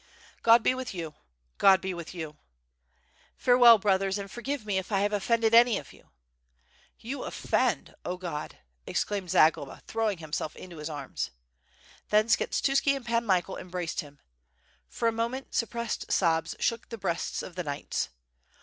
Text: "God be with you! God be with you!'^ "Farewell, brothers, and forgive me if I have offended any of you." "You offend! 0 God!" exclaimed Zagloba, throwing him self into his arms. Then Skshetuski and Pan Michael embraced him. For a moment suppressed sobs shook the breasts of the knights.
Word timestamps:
"God 0.41 0.63
be 0.63 0.73
with 0.73 0.95
you! 0.95 1.13
God 1.59 1.79
be 1.79 1.93
with 1.93 2.11
you!'^ 2.15 2.35
"Farewell, 3.37 3.77
brothers, 3.77 4.17
and 4.17 4.31
forgive 4.31 4.65
me 4.65 4.79
if 4.79 4.91
I 4.91 5.01
have 5.01 5.13
offended 5.13 5.53
any 5.53 5.77
of 5.77 5.93
you." 5.93 6.09
"You 6.97 7.21
offend! 7.23 7.93
0 8.03 8.17
God!" 8.17 8.57
exclaimed 8.87 9.29
Zagloba, 9.29 9.83
throwing 9.85 10.17
him 10.17 10.33
self 10.33 10.55
into 10.55 10.77
his 10.77 10.89
arms. 10.89 11.29
Then 12.09 12.29
Skshetuski 12.29 12.95
and 12.95 13.05
Pan 13.05 13.27
Michael 13.27 13.57
embraced 13.59 13.99
him. 14.01 14.17
For 14.89 15.07
a 15.07 15.11
moment 15.11 15.53
suppressed 15.53 16.11
sobs 16.11 16.55
shook 16.59 16.89
the 16.89 16.97
breasts 16.97 17.43
of 17.43 17.53
the 17.53 17.63
knights. 17.63 18.09